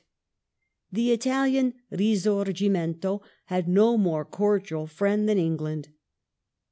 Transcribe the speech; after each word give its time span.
England 0.91 1.07
The 1.09 1.13
Italian 1.13 1.73
risorgimento 1.91 3.21
had 3.45 3.67
no 3.67 3.99
more 3.99 4.25
cordial 4.25 4.87
friend 4.87 5.29
than 5.29 5.37
lur'^^ 5.37 5.41
England. 5.45 5.89